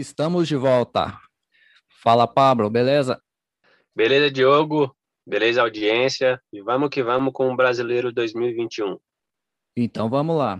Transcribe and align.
Estamos 0.00 0.48
de 0.48 0.56
volta. 0.56 1.20
Fala, 2.02 2.26
Pablo, 2.26 2.70
beleza? 2.70 3.20
Beleza, 3.94 4.30
Diogo. 4.30 4.96
Beleza, 5.26 5.60
audiência. 5.60 6.40
E 6.50 6.62
vamos 6.62 6.88
que 6.88 7.02
vamos 7.02 7.34
com 7.34 7.52
o 7.52 7.54
Brasileiro 7.54 8.10
2021. 8.10 8.98
Então 9.76 10.08
vamos 10.08 10.38
lá. 10.38 10.58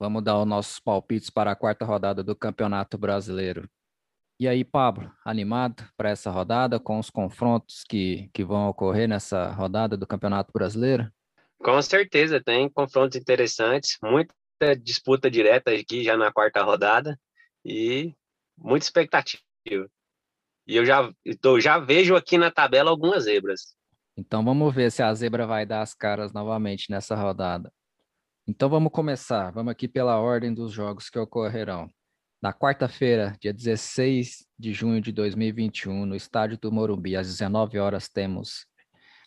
Vamos 0.00 0.24
dar 0.24 0.36
os 0.40 0.46
nossos 0.48 0.80
palpites 0.80 1.30
para 1.30 1.52
a 1.52 1.54
quarta 1.54 1.84
rodada 1.84 2.24
do 2.24 2.34
Campeonato 2.34 2.98
Brasileiro. 2.98 3.70
E 4.40 4.48
aí, 4.48 4.64
Pablo, 4.64 5.12
animado 5.24 5.88
para 5.96 6.10
essa 6.10 6.32
rodada 6.32 6.80
com 6.80 6.98
os 6.98 7.08
confrontos 7.08 7.84
que, 7.88 8.28
que 8.34 8.42
vão 8.42 8.68
ocorrer 8.68 9.08
nessa 9.08 9.52
rodada 9.52 9.96
do 9.96 10.08
Campeonato 10.08 10.50
Brasileiro? 10.52 11.08
Com 11.58 11.80
certeza, 11.80 12.42
tem 12.42 12.68
confrontos 12.68 13.16
interessantes, 13.16 13.96
muita 14.02 14.34
disputa 14.82 15.30
direta 15.30 15.70
aqui 15.70 16.02
já 16.02 16.16
na 16.16 16.32
quarta 16.32 16.64
rodada 16.64 17.16
e 17.64 18.12
muita 18.56 18.84
expectativa. 18.84 19.42
E 19.66 20.76
eu 20.76 20.84
já, 20.84 21.12
então, 21.24 21.60
já 21.60 21.78
vejo 21.78 22.14
aqui 22.14 22.38
na 22.38 22.50
tabela 22.50 22.90
algumas 22.90 23.24
zebras. 23.24 23.76
Então 24.16 24.44
vamos 24.44 24.74
ver 24.74 24.90
se 24.92 25.02
a 25.02 25.12
zebra 25.14 25.46
vai 25.46 25.64
dar 25.64 25.82
as 25.82 25.94
caras 25.94 26.32
novamente 26.32 26.90
nessa 26.90 27.16
rodada. 27.16 27.72
Então 28.46 28.68
vamos 28.68 28.92
começar. 28.92 29.50
Vamos 29.50 29.72
aqui 29.72 29.88
pela 29.88 30.18
ordem 30.18 30.52
dos 30.52 30.72
jogos 30.72 31.08
que 31.08 31.18
ocorrerão. 31.18 31.88
Na 32.42 32.52
quarta-feira, 32.52 33.36
dia 33.40 33.52
16 33.52 34.46
de 34.58 34.72
junho 34.72 35.00
de 35.00 35.12
2021, 35.12 36.04
no 36.04 36.16
estádio 36.16 36.58
do 36.58 36.72
Morumbi, 36.72 37.16
às 37.16 37.28
19 37.28 37.78
horas, 37.78 38.08
temos 38.08 38.66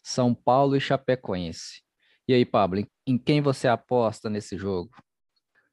São 0.04 0.36
Paulo 0.36 0.76
e 0.76 0.82
Chapecoense. 0.82 1.82
E 2.28 2.34
aí, 2.34 2.46
Pablo, 2.46 2.86
em 3.08 3.18
quem 3.18 3.42
você 3.42 3.70
aposta 3.70 4.30
nesse 4.30 4.58
jogo? 4.58 4.92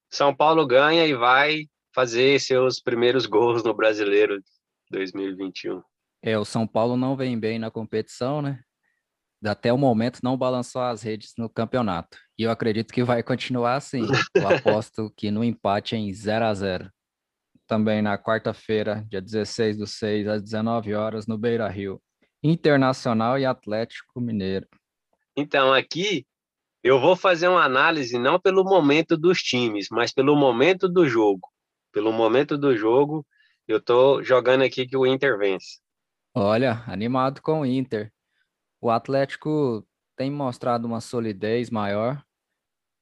São 0.09 0.35
Paulo 0.35 0.67
ganha 0.67 1.05
e 1.05 1.15
vai 1.15 1.67
fazer 1.95 2.41
seus 2.41 2.81
primeiros 2.81 3.27
gols 3.27 3.63
no 3.63 3.75
Brasileiro 3.75 4.43
2021. 4.91 5.83
É, 6.23 6.39
o 6.39 6.45
São 6.45 6.67
Paulo 6.67 6.97
não 6.97 7.17
vem 7.17 7.39
bem 7.39 7.59
na 7.59 7.71
competição, 7.71 8.41
né? 8.41 8.61
Até 9.45 9.73
o 9.73 9.79
momento 9.79 10.21
não 10.23 10.37
balançou 10.37 10.83
as 10.83 11.03
redes 11.03 11.33
no 11.37 11.49
campeonato. 11.49 12.17
E 12.39 12.45
eu 12.45 12.51
acredito 12.51 12.93
que 12.93 13.03
vai 13.03 13.23
continuar 13.23 13.75
assim. 13.75 14.07
Eu 14.35 14.49
aposto 14.79 15.13
que 15.17 15.31
no 15.33 15.43
empate 15.43 15.97
em 15.97 16.13
0 16.13 16.45
a 16.45 16.55
0 16.55 16.91
também 17.67 18.03
na 18.03 18.19
quarta-feira, 18.19 19.05
dia 19.09 19.21
16 19.21 19.79
do 19.79 19.87
6, 19.87 20.29
às 20.29 20.43
19 20.43 20.95
horas, 20.95 21.27
no 21.27 21.39
Beira 21.39 21.69
Rio. 21.69 22.01
Internacional 22.43 23.39
e 23.39 23.47
Atlético 23.47 24.21
Mineiro. 24.21 24.67
Então, 25.37 25.73
aqui 25.73 26.27
eu 26.83 27.01
vou 27.01 27.15
fazer 27.17 27.49
uma 27.49 27.65
análise 27.65 28.19
não 28.19 28.39
pelo 28.39 28.65
momento 28.65 29.17
dos 29.17 29.39
times, 29.39 29.87
mas 29.91 30.13
pelo 30.13 30.37
momento 30.37 30.89
do 30.89 31.07
jogo. 31.07 31.52
Pelo 31.93 32.13
momento 32.13 32.57
do 32.57 32.77
jogo, 32.77 33.27
eu 33.69 33.81
tô 33.81 34.23
jogando 34.23 34.63
aqui 34.63 34.87
que 34.87 34.97
o 34.97 35.07
Inter 35.07 35.39
vence. 35.39 35.79
Olha, 36.35 36.83
animado 36.87 37.43
com 37.43 37.61
o 37.61 37.67
Inter. 37.67 38.11
O 38.81 38.91
Atlético 38.91 39.87
tem 40.17 40.31
mostrado 40.31 40.87
uma 40.87 41.01
solidez 41.01 41.71
maior 41.71 42.23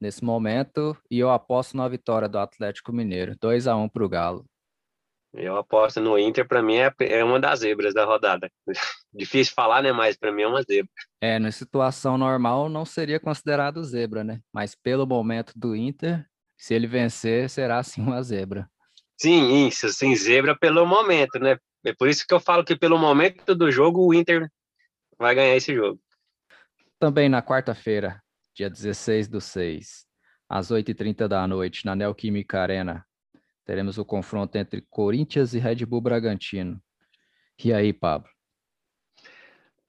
nesse 0.00 0.24
momento 0.24 0.96
e 1.11 1.18
eu 1.18 1.30
aposto 1.30 1.77
na 1.77 1.86
vitória 1.86 2.28
do 2.28 2.38
Atlético 2.38 2.92
Mineiro, 2.92 3.36
2 3.41 3.66
a 3.66 3.77
1 3.77 3.88
para 3.88 4.05
o 4.05 4.08
Galo. 4.08 4.44
Eu 5.33 5.56
aposto 5.56 6.00
no 6.00 6.18
Inter, 6.18 6.46
para 6.46 6.61
mim 6.61 6.77
é, 6.77 6.92
é 7.00 7.22
uma 7.22 7.38
das 7.38 7.61
zebras 7.61 7.94
da 7.94 8.05
rodada. 8.05 8.50
Difícil 9.14 9.55
falar, 9.55 9.80
né? 9.80 9.92
Mas 9.92 10.16
para 10.16 10.33
mim 10.33 10.42
é 10.42 10.48
uma 10.48 10.62
zebra. 10.62 10.91
É, 11.20 11.38
na 11.38 11.52
situação 11.52 12.18
normal 12.18 12.68
não 12.68 12.84
seria 12.84 13.20
considerado 13.20 13.84
zebra, 13.84 14.24
né? 14.24 14.41
Mas 14.52 14.74
pelo 14.74 15.06
momento 15.06 15.52
do 15.55 15.77
Inter, 15.77 16.27
se 16.58 16.74
ele 16.74 16.88
vencer, 16.88 17.48
será 17.48 17.80
sim 17.83 18.02
uma 18.02 18.22
zebra. 18.22 18.68
Sim, 19.20 19.67
isso, 19.67 19.86
sim, 19.91 20.17
zebra 20.17 20.57
pelo 20.57 20.86
momento, 20.86 21.39
né? 21.39 21.58
É 21.85 21.92
por 21.92 22.08
isso 22.08 22.27
que 22.27 22.33
eu 22.33 22.41
falo 22.41 22.64
que 22.64 22.75
pelo 22.75 22.98
momento 22.98 23.55
do 23.55 23.70
jogo 23.70 24.07
o 24.07 24.14
Inter 24.14 24.51
vai 25.19 25.35
ganhar 25.35 25.55
esse 25.55 25.75
jogo. 25.75 26.01
Também 26.98 27.29
na 27.29 27.42
quarta-feira, 27.42 28.23
dia 28.55 28.70
16 28.70 29.29
do 29.29 29.39
6, 29.39 30.07
às 30.48 30.70
8h30 30.70 31.29
da 31.29 31.47
noite, 31.47 31.85
na 31.85 31.95
Neoquímica 31.95 32.63
Arena, 32.63 33.07
teremos 33.67 33.98
o 33.98 34.07
confronto 34.07 34.57
entre 34.57 34.86
Corinthians 34.89 35.53
e 35.53 35.59
Red 35.59 35.85
Bull 35.85 36.01
Bragantino. 36.01 36.83
E 37.63 37.75
aí, 37.75 37.92
Pablo? 37.92 38.30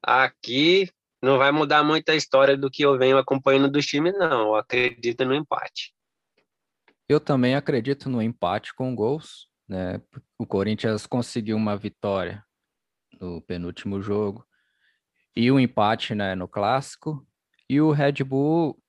Aqui 0.04 0.92
não 1.22 1.38
vai 1.38 1.54
mudar 1.54 1.86
muito 1.86 2.10
a 2.10 2.16
história 2.16 2.58
do 2.58 2.70
que 2.70 2.84
eu 2.84 2.98
venho 2.98 3.18
acompanhando 3.18 3.72
dos 3.72 3.86
times, 3.86 4.14
não. 4.18 4.48
Eu 4.48 4.56
acredito 4.56 5.24
no 5.24 5.34
empate. 5.34 5.94
Eu 7.12 7.20
também 7.20 7.56
acredito 7.56 8.10
no 8.10 8.22
empate 8.22 8.74
com 8.74 8.96
gols. 8.96 9.50
Né? 9.68 10.02
O 10.40 10.46
Corinthians 10.46 11.06
conseguiu 11.06 11.58
uma 11.58 11.76
vitória 11.76 12.42
no 13.20 13.42
penúltimo 13.42 14.02
jogo 14.02 14.48
e 15.36 15.52
o 15.52 15.56
um 15.56 15.60
empate 15.60 16.16
né, 16.16 16.36
no 16.36 16.48
clássico. 16.48 17.28
E 17.70 17.82
o 17.82 17.92
Red 17.92 18.24
Bull 18.24 18.82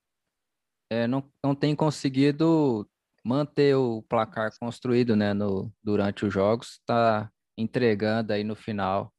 é, 0.89 1.09
não, 1.09 1.29
não 1.43 1.53
tem 1.53 1.75
conseguido 1.75 2.89
manter 3.25 3.75
o 3.75 4.05
placar 4.09 4.57
construído, 4.57 5.17
né, 5.17 5.35
no, 5.35 5.75
durante 5.83 6.25
os 6.25 6.33
jogos, 6.33 6.75
está 6.75 7.29
entregando 7.59 8.33
aí 8.33 8.45
no 8.45 8.55
final. 8.55 9.13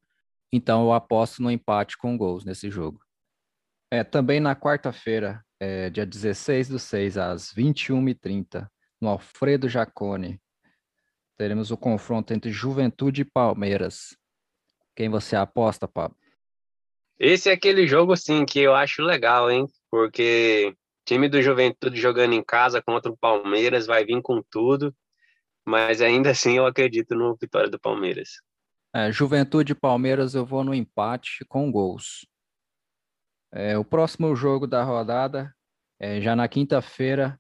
Então 0.50 0.82
eu 0.82 0.94
aposto 0.94 1.44
no 1.44 1.52
empate 1.52 1.98
com 1.98 2.18
gols 2.18 2.46
nesse 2.46 2.72
jogo. 2.72 3.02
É, 3.92 4.02
também 4.02 4.40
na 4.40 4.56
quarta-feira, 4.56 5.44
é, 5.60 5.90
dia 5.90 6.06
16 6.06 6.70
do 6.70 6.80
6, 6.80 7.18
às 7.18 7.54
21h30, 7.54 8.70
no 9.04 9.10
Alfredo 9.10 9.68
Jacone, 9.68 10.40
teremos 11.38 11.72
o 11.72 11.78
confronto 11.78 12.34
entre 12.34 12.52
Juventude 12.52 13.22
e 13.22 13.26
Palmeiras. 13.26 14.18
Quem 14.96 15.10
você 15.10 15.36
aposta, 15.36 15.88
Pablo? 15.88 16.18
Esse 17.20 17.50
é 17.50 17.54
aquele 17.54 17.86
jogo, 17.86 18.16
sim, 18.16 18.46
que 18.46 18.60
eu 18.60 18.74
acho 18.74 19.04
legal, 19.04 19.52
hein? 19.52 19.68
Porque 19.92 20.74
time 21.06 21.28
do 21.28 21.42
Juventude 21.42 22.00
jogando 22.00 22.34
em 22.34 22.44
casa 22.44 22.82
contra 22.82 23.12
o 23.12 23.18
Palmeiras 23.18 23.86
vai 23.86 24.06
vir 24.06 24.22
com 24.22 24.42
tudo, 24.42 24.96
mas 25.66 26.02
ainda 26.02 26.32
assim 26.32 26.58
eu 26.58 26.66
acredito 26.66 27.14
no 27.14 27.36
vitória 27.36 27.70
do 27.70 27.80
Palmeiras. 27.80 28.30
É, 28.96 29.12
Juventude 29.12 29.74
e 29.74 29.76
Palmeiras 29.76 30.34
eu 30.34 30.46
vou 30.46 30.64
no 30.64 30.74
empate 30.74 31.44
com 31.50 31.70
gols. 31.70 32.26
É, 33.52 33.78
o 33.78 33.84
próximo 33.84 34.34
jogo 34.36 34.66
da 34.66 34.84
rodada 34.84 35.54
é 36.00 36.22
já 36.22 36.36
na 36.36 36.48
quinta-feira, 36.48 37.40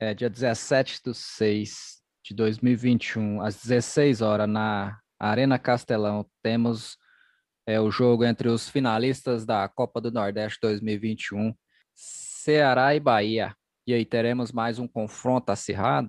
é, 0.00 0.14
dia 0.14 0.30
17 0.30 1.02
de 1.04 1.14
6 1.14 2.00
de 2.24 2.34
2021, 2.34 3.42
às 3.42 3.56
16 3.60 4.22
horas, 4.22 4.48
na 4.48 4.98
Arena 5.18 5.58
Castelão, 5.58 6.24
temos 6.42 6.96
é, 7.66 7.78
o 7.78 7.90
jogo 7.90 8.24
entre 8.24 8.48
os 8.48 8.66
finalistas 8.66 9.44
da 9.44 9.68
Copa 9.68 10.00
do 10.00 10.10
Nordeste 10.10 10.58
2021 10.62 11.54
Ceará 11.94 12.94
e 12.94 13.00
Bahia. 13.00 13.54
E 13.86 13.92
aí 13.92 14.06
teremos 14.06 14.50
mais 14.50 14.78
um 14.78 14.88
confronto 14.88 15.52
acirrado? 15.52 16.08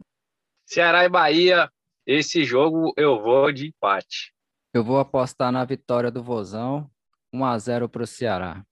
Ceará 0.65 1.03
e 1.03 1.09
Bahia, 1.09 1.69
esse 2.07 2.45
jogo 2.45 2.93
eu 2.95 3.21
vou 3.21 3.51
de 3.51 3.67
empate. 3.67 4.33
Eu 4.73 4.85
vou 4.85 4.99
apostar 4.99 5.51
na 5.51 5.65
vitória 5.65 6.09
do 6.09 6.23
Vozão, 6.23 6.89
1 7.33 7.43
a 7.43 7.57
0 7.57 7.89
para 7.89 8.03
o 8.03 8.07
Ceará. 8.07 8.65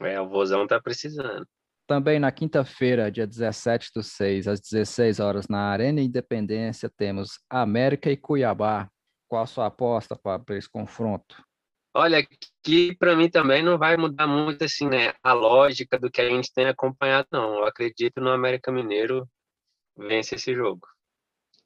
É, 0.00 0.20
o 0.20 0.28
Vozão 0.28 0.66
tá 0.66 0.78
precisando. 0.78 1.46
Também 1.86 2.18
na 2.18 2.32
quinta-feira, 2.32 3.10
dia 3.10 3.26
17 3.26 3.90
do 3.94 4.02
6, 4.02 4.48
às 4.48 4.60
16 4.60 5.20
horas, 5.20 5.48
na 5.48 5.68
Arena 5.70 6.00
Independência, 6.00 6.90
temos 6.96 7.38
América 7.50 8.10
e 8.10 8.16
Cuiabá. 8.16 8.88
Qual 9.28 9.42
a 9.42 9.46
sua 9.46 9.66
aposta 9.66 10.16
para 10.16 10.56
esse 10.56 10.68
confronto? 10.68 11.42
Olha, 11.96 12.26
que 12.62 12.96
para 12.96 13.14
mim 13.14 13.28
também 13.28 13.62
não 13.62 13.78
vai 13.78 13.96
mudar 13.96 14.26
muito 14.26 14.64
assim, 14.64 14.88
né? 14.88 15.12
A 15.22 15.32
lógica 15.32 15.98
do 15.98 16.10
que 16.10 16.20
a 16.20 16.28
gente 16.28 16.52
tem 16.52 16.66
acompanhado, 16.66 17.28
não. 17.30 17.58
Eu 17.58 17.64
acredito 17.64 18.20
no 18.20 18.30
América 18.30 18.72
Mineiro 18.72 19.28
vence 19.96 20.34
esse 20.34 20.54
jogo. 20.54 20.86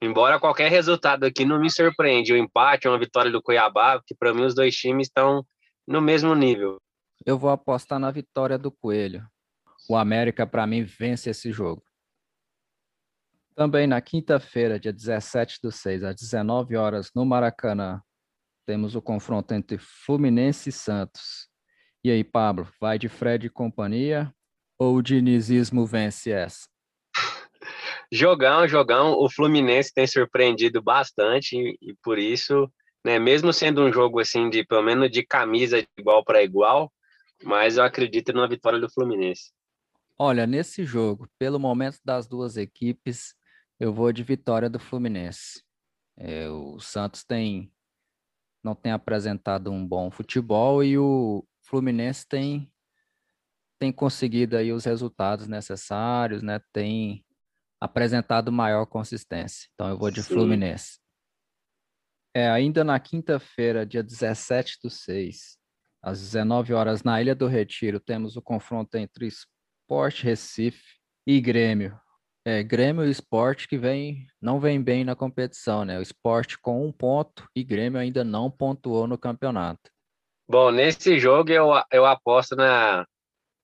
Embora 0.00 0.38
qualquer 0.38 0.70
resultado 0.70 1.24
aqui 1.24 1.44
não 1.44 1.58
me 1.58 1.70
surpreende, 1.70 2.32
o 2.32 2.36
empate, 2.36 2.86
uma 2.86 2.98
vitória 2.98 3.30
do 3.30 3.42
Cuiabá, 3.42 4.00
que 4.06 4.14
para 4.14 4.32
mim 4.32 4.44
os 4.44 4.54
dois 4.54 4.74
times 4.74 5.08
estão 5.08 5.44
no 5.86 6.00
mesmo 6.00 6.34
nível. 6.34 6.78
Eu 7.26 7.38
vou 7.38 7.50
apostar 7.50 7.98
na 7.98 8.10
vitória 8.10 8.58
do 8.58 8.70
Coelho. 8.70 9.26
O 9.88 9.96
América 9.96 10.46
para 10.46 10.66
mim 10.66 10.84
vence 10.84 11.30
esse 11.30 11.50
jogo. 11.50 11.82
Também 13.54 13.86
na 13.86 14.00
quinta-feira, 14.00 14.78
dia 14.78 14.92
17 14.92 15.58
do 15.62 15.72
6, 15.72 16.04
às 16.04 16.14
19 16.14 16.76
horas, 16.76 17.10
no 17.14 17.24
Maracanã, 17.24 18.00
temos 18.66 18.94
o 18.94 19.00
confronto 19.00 19.54
entre 19.54 19.78
Fluminense 19.78 20.68
e 20.68 20.72
Santos. 20.72 21.48
E 22.04 22.10
aí, 22.10 22.22
Pablo, 22.22 22.68
vai 22.78 22.98
de 22.98 23.08
Fred 23.08 23.46
e 23.46 23.50
companhia 23.50 24.32
ou 24.78 24.96
o 24.96 25.02
dinizismo 25.02 25.86
vence 25.86 26.30
essa? 26.30 26.68
Jogão, 28.12 28.68
jogão. 28.68 29.12
O 29.14 29.30
Fluminense 29.30 29.92
tem 29.92 30.06
surpreendido 30.06 30.80
bastante 30.82 31.56
e, 31.56 31.78
e 31.80 31.94
por 32.02 32.18
isso, 32.18 32.70
né, 33.04 33.18
mesmo 33.18 33.52
sendo 33.52 33.82
um 33.82 33.92
jogo 33.92 34.20
assim 34.20 34.48
de 34.48 34.64
pelo 34.64 34.82
menos 34.82 35.10
de 35.10 35.26
camisa 35.26 35.80
de 35.80 35.88
igual 35.98 36.22
para 36.22 36.42
igual, 36.42 36.92
mas 37.42 37.76
eu 37.76 37.84
acredito 37.84 38.32
na 38.32 38.46
vitória 38.46 38.78
do 38.78 38.90
Fluminense. 38.90 39.50
Olha, 40.20 40.48
nesse 40.48 40.84
jogo, 40.84 41.28
pelo 41.38 41.60
momento 41.60 42.00
das 42.04 42.26
duas 42.26 42.56
equipes, 42.56 43.36
eu 43.78 43.92
vou 43.94 44.12
de 44.12 44.24
vitória 44.24 44.68
do 44.68 44.80
Fluminense. 44.80 45.62
É, 46.16 46.48
o 46.48 46.80
Santos 46.80 47.22
tem 47.22 47.72
não 48.64 48.74
tem 48.74 48.90
apresentado 48.90 49.70
um 49.70 49.86
bom 49.86 50.10
futebol 50.10 50.82
e 50.82 50.98
o 50.98 51.46
Fluminense 51.62 52.26
tem 52.26 52.68
tem 53.78 53.92
conseguido 53.92 54.56
aí 54.56 54.72
os 54.72 54.84
resultados 54.84 55.46
necessários, 55.46 56.42
né? 56.42 56.60
Tem 56.72 57.24
apresentado 57.80 58.50
maior 58.50 58.86
consistência. 58.86 59.68
Então 59.74 59.88
eu 59.88 59.96
vou 59.96 60.10
de 60.10 60.20
Sim. 60.20 60.34
Fluminense. 60.34 60.98
É, 62.34 62.50
ainda 62.50 62.82
na 62.82 62.98
quinta-feira, 62.98 63.86
dia 63.86 64.02
17 64.02 64.78
do 64.82 64.90
6, 64.90 65.56
às 66.02 66.20
19 66.20 66.74
horas, 66.74 67.04
na 67.04 67.20
Ilha 67.20 67.36
do 67.36 67.46
Retiro, 67.46 68.00
temos 68.00 68.36
o 68.36 68.42
confronto 68.42 68.96
entre 68.96 69.28
Sport 69.88 70.20
Recife 70.22 70.84
e 71.26 71.40
Grêmio. 71.40 71.98
É, 72.46 72.62
Grêmio 72.62 73.06
e 73.06 73.10
Sport 73.10 73.66
que 73.66 73.78
vem, 73.78 74.26
não 74.38 74.60
vem 74.60 74.82
bem 74.82 75.02
na 75.02 75.16
competição, 75.16 75.82
né? 75.82 75.98
O 75.98 76.02
Sport 76.02 76.56
com 76.60 76.86
um 76.86 76.92
ponto 76.92 77.48
e 77.56 77.64
Grêmio 77.64 77.98
ainda 77.98 78.22
não 78.22 78.50
pontuou 78.50 79.06
no 79.06 79.16
campeonato. 79.16 79.90
Bom, 80.46 80.70
nesse 80.70 81.18
jogo 81.18 81.50
eu, 81.50 81.70
eu 81.90 82.04
aposto 82.04 82.54
na 82.54 83.06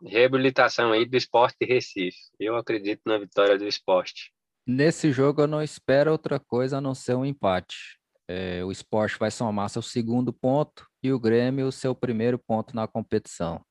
reabilitação 0.02 0.92
aí 0.92 1.04
do 1.04 1.14
Sport 1.18 1.56
Recife. 1.60 2.16
Eu 2.40 2.56
acredito 2.56 3.02
na 3.04 3.18
vitória 3.18 3.58
do 3.58 3.68
Sport. 3.68 4.30
Nesse 4.66 5.12
jogo 5.12 5.42
eu 5.42 5.46
não 5.46 5.62
espero 5.62 6.10
outra 6.10 6.40
coisa 6.40 6.78
a 6.78 6.80
não 6.80 6.94
ser 6.94 7.14
um 7.16 7.26
empate. 7.26 7.98
É, 8.26 8.64
o 8.64 8.72
Sport 8.72 9.18
vai 9.18 9.30
somar 9.30 9.68
seu 9.68 9.82
segundo 9.82 10.32
ponto 10.32 10.86
e 11.02 11.12
o 11.12 11.20
Grêmio 11.20 11.70
seu 11.70 11.94
primeiro 11.94 12.38
ponto 12.38 12.74
na 12.74 12.88
competição. 12.88 13.62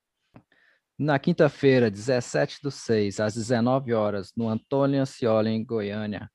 Na 0.97 1.17
quinta-feira, 1.17 1.89
17 1.89 2.59
do 2.61 2.69
6, 2.69 3.19
às 3.19 3.33
19 3.33 3.93
horas, 3.93 4.31
no 4.37 4.47
Antônio 4.47 5.01
Ancioli, 5.01 5.49
em 5.49 5.65
Goiânia, 5.65 6.29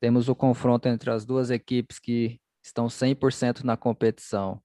temos 0.00 0.28
o 0.28 0.34
confronto 0.34 0.86
entre 0.86 1.10
as 1.10 1.24
duas 1.24 1.50
equipes 1.50 1.98
que 1.98 2.38
estão 2.62 2.88
100% 2.88 3.64
na 3.64 3.76
competição. 3.76 4.62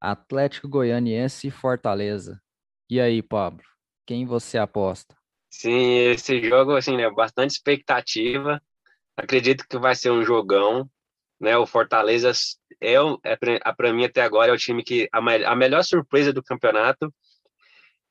Atlético 0.00 0.68
Goianiense 0.68 1.48
e 1.48 1.50
Fortaleza. 1.52 2.40
E 2.90 3.00
aí, 3.00 3.22
Pablo, 3.22 3.62
quem 4.04 4.26
você 4.26 4.58
aposta? 4.58 5.16
Sim, 5.48 6.10
esse 6.10 6.42
jogo, 6.42 6.74
assim, 6.76 6.96
né, 6.96 7.08
bastante 7.10 7.52
expectativa. 7.52 8.60
Acredito 9.16 9.66
que 9.68 9.78
vai 9.78 9.94
ser 9.94 10.10
um 10.10 10.24
jogão, 10.24 10.90
né? 11.40 11.56
O 11.56 11.64
Fortaleza 11.64 12.32
é, 12.80 12.94
é 13.22 13.72
para 13.72 13.92
mim 13.92 14.04
até 14.04 14.22
agora 14.22 14.50
é 14.50 14.54
o 14.54 14.58
time 14.58 14.82
que 14.82 15.08
a, 15.12 15.18
a 15.18 15.56
melhor 15.56 15.84
surpresa 15.84 16.32
do 16.32 16.42
campeonato 16.42 17.14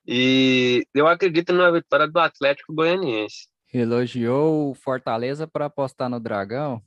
e 0.06 0.86
eu 0.94 1.06
acredito 1.06 1.52
na 1.52 1.70
vitória 1.70 2.06
do 2.06 2.18
Atlético 2.18 2.74
Goianiense. 2.74 3.48
Elogiou 3.72 4.70
o 4.70 4.74
Fortaleza 4.74 5.46
para 5.46 5.66
apostar 5.66 6.08
no 6.08 6.20
Dragão? 6.20 6.82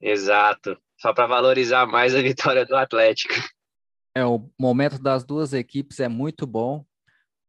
Exato, 0.00 0.78
só 0.98 1.12
para 1.12 1.26
valorizar 1.26 1.86
mais 1.86 2.14
a 2.14 2.22
vitória 2.22 2.64
do 2.64 2.76
Atlético. 2.76 3.34
É, 4.14 4.24
o 4.24 4.48
momento 4.58 4.98
das 4.98 5.24
duas 5.24 5.52
equipes 5.52 5.98
é 5.98 6.08
muito 6.08 6.46
bom, 6.46 6.84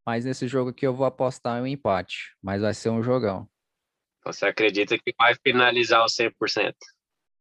mas 0.05 0.25
nesse 0.25 0.47
jogo 0.47 0.71
aqui 0.71 0.85
eu 0.85 0.95
vou 0.95 1.05
apostar 1.05 1.59
em 1.59 1.61
um 1.61 1.67
empate, 1.67 2.35
mas 2.41 2.61
vai 2.61 2.73
ser 2.73 2.89
um 2.89 3.03
jogão. 3.03 3.47
Você 4.25 4.47
acredita 4.47 4.97
que 4.97 5.13
vai 5.17 5.35
finalizar 5.35 6.03
o 6.03 6.09
100%? 6.09 6.73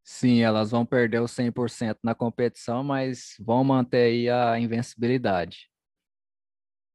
Sim, 0.02 0.42
elas 0.42 0.70
vão 0.70 0.84
perder 0.84 1.20
o 1.20 1.24
100% 1.26 1.96
na 2.02 2.14
competição, 2.14 2.84
mas 2.84 3.34
vão 3.40 3.64
manter 3.64 4.04
aí 4.04 4.28
a 4.28 4.58
invencibilidade. 4.58 5.70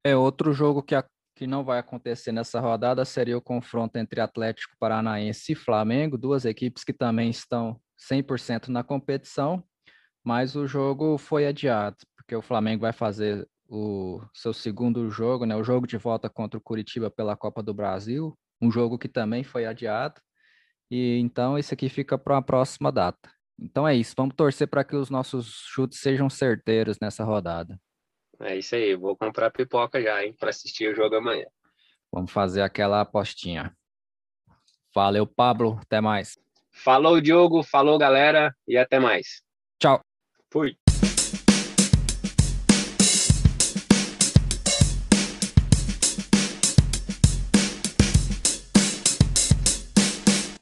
É 0.09 0.15
outro 0.15 0.51
jogo 0.51 0.81
que, 0.81 0.95
a, 0.95 1.05
que 1.35 1.45
não 1.45 1.63
vai 1.63 1.77
acontecer 1.77 2.31
nessa 2.31 2.59
rodada 2.59 3.05
seria 3.05 3.37
o 3.37 3.41
confronto 3.41 3.95
entre 3.97 4.19
Atlético 4.19 4.75
Paranaense 4.79 5.51
e 5.51 5.55
Flamengo, 5.55 6.17
duas 6.17 6.45
equipes 6.45 6.83
que 6.83 6.91
também 6.91 7.29
estão 7.29 7.79
100% 8.11 8.69
na 8.69 8.83
competição, 8.83 9.63
mas 10.23 10.55
o 10.55 10.65
jogo 10.65 11.19
foi 11.19 11.45
adiado, 11.45 11.97
porque 12.15 12.35
o 12.35 12.41
Flamengo 12.41 12.81
vai 12.81 12.91
fazer 12.91 13.47
o 13.67 14.19
seu 14.33 14.51
segundo 14.51 15.11
jogo, 15.11 15.45
né, 15.45 15.55
o 15.55 15.63
jogo 15.63 15.85
de 15.85 15.95
volta 15.95 16.27
contra 16.27 16.57
o 16.57 16.61
Curitiba 16.61 17.11
pela 17.11 17.37
Copa 17.37 17.61
do 17.61 17.71
Brasil, 17.71 18.35
um 18.59 18.71
jogo 18.71 18.97
que 18.97 19.07
também 19.07 19.43
foi 19.43 19.67
adiado. 19.67 20.19
E 20.89 21.19
então 21.19 21.55
esse 21.55 21.71
aqui 21.71 21.87
fica 21.87 22.17
para 22.17 22.37
a 22.37 22.41
próxima 22.41 22.91
data. 22.91 23.29
Então 23.59 23.87
é 23.87 23.95
isso, 23.95 24.15
vamos 24.17 24.33
torcer 24.35 24.67
para 24.67 24.83
que 24.83 24.95
os 24.95 25.11
nossos 25.11 25.67
chutes 25.67 25.99
sejam 25.99 26.31
certeiros 26.31 26.97
nessa 26.99 27.23
rodada. 27.23 27.79
É 28.41 28.57
isso 28.57 28.75
aí, 28.75 28.95
vou 28.95 29.17
comprar 29.17 29.51
pipoca 29.51 30.01
já, 30.01 30.23
hein, 30.23 30.33
para 30.33 30.49
assistir 30.49 30.91
o 30.91 30.95
jogo 30.95 31.15
amanhã. 31.15 31.45
Vamos 32.11 32.31
fazer 32.31 32.61
aquela 32.61 33.01
apostinha. 33.01 33.75
Valeu, 34.95 35.27
Pablo, 35.27 35.77
até 35.81 35.99
mais. 36.01 36.37
Falou, 36.71 37.19
Diogo, 37.19 37.61
falou, 37.61 37.97
galera, 37.97 38.55
e 38.67 38.77
até 38.77 38.99
mais. 38.99 39.43
Tchau. 39.77 40.01
Fui. 40.51 40.77